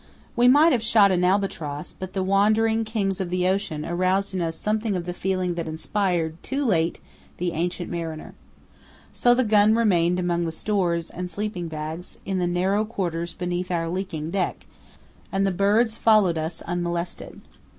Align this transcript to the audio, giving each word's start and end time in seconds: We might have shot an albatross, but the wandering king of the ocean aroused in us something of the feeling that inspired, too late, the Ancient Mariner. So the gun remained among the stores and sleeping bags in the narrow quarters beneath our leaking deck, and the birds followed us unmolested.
We 0.35 0.47
might 0.47 0.71
have 0.71 0.81
shot 0.81 1.11
an 1.11 1.23
albatross, 1.23 1.93
but 1.93 2.13
the 2.13 2.23
wandering 2.23 2.85
king 2.85 3.09
of 3.19 3.29
the 3.29 3.47
ocean 3.47 3.85
aroused 3.85 4.33
in 4.33 4.41
us 4.41 4.55
something 4.57 4.95
of 4.95 5.05
the 5.05 5.13
feeling 5.13 5.53
that 5.53 5.67
inspired, 5.67 6.41
too 6.41 6.65
late, 6.65 6.99
the 7.37 7.51
Ancient 7.51 7.87
Mariner. 7.87 8.33
So 9.13 9.35
the 9.35 9.43
gun 9.43 9.75
remained 9.75 10.17
among 10.19 10.45
the 10.45 10.51
stores 10.51 11.11
and 11.11 11.29
sleeping 11.29 11.67
bags 11.67 12.17
in 12.25 12.39
the 12.39 12.47
narrow 12.47 12.83
quarters 12.83 13.35
beneath 13.35 13.69
our 13.69 13.87
leaking 13.89 14.31
deck, 14.31 14.65
and 15.31 15.45
the 15.45 15.51
birds 15.51 15.97
followed 15.97 16.35
us 16.39 16.63
unmolested. 16.63 17.39